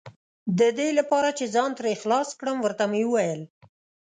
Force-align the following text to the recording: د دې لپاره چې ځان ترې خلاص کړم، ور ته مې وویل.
د 0.59 0.61
دې 0.77 0.89
لپاره 0.99 1.29
چې 1.37 1.45
ځان 1.55 1.71
ترې 1.79 1.93
خلاص 2.01 2.29
کړم، 2.39 2.57
ور 2.61 2.73
ته 2.79 2.85
مې 2.91 3.01
وویل. 3.07 3.41